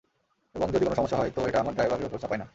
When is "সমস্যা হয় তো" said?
0.95-1.39